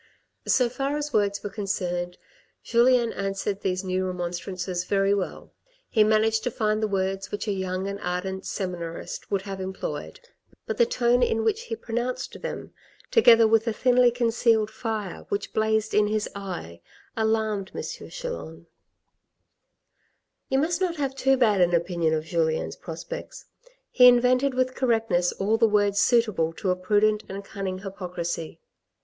So 0.47 0.67
far 0.67 0.97
as 0.97 1.13
words 1.13 1.43
were 1.43 1.51
concerned, 1.51 2.17
Julien 2.63 3.13
answered 3.13 3.61
these 3.61 3.83
new 3.83 4.03
remonstrances 4.07 4.83
very 4.83 5.13
well. 5.13 5.53
He 5.91 6.03
managed 6.03 6.43
to 6.45 6.49
find 6.49 6.81
the 6.81 6.87
words 6.87 7.27
48 7.27 7.29
THE 7.29 7.29
RED 7.29 7.29
AND 7.29 7.29
THE 7.29 7.29
BLACK 7.29 7.31
which 7.31 7.47
a 7.47 7.51
young 7.51 7.87
and 7.87 8.09
ardent 8.09 8.45
seminarist 8.47 9.29
would 9.29 9.43
have 9.43 9.61
employed, 9.61 10.19
but 10.65 10.77
the 10.77 10.87
tone 10.87 11.21
in 11.21 11.43
which 11.43 11.65
he 11.65 11.75
pronounced 11.75 12.41
them, 12.41 12.73
together 13.11 13.47
with 13.47 13.65
the 13.65 13.73
thinly 13.73 14.09
concealed 14.09 14.71
fire 14.71 15.27
which 15.29 15.53
blazed 15.53 15.93
in 15.93 16.07
his 16.07 16.27
eye, 16.33 16.81
alarmed 17.15 17.71
M. 17.75 18.09
Chelan. 18.09 18.65
You 20.49 20.57
must 20.57 20.81
not 20.81 20.95
have 20.95 21.13
too 21.13 21.37
bad 21.37 21.61
an 21.61 21.75
opinion 21.75 22.15
of 22.15 22.25
Julien's 22.25 22.75
prospects. 22.75 23.45
He 23.91 24.07
invented 24.07 24.55
with 24.55 24.73
correctness 24.73 25.31
all 25.33 25.57
the 25.57 25.69
words 25.69 25.99
suitable 25.99 26.53
to 26.53 26.71
a 26.71 26.75
prudent 26.75 27.23
and 27.29 27.45
cunning 27.45 27.83
hypocrisy. 27.85 28.59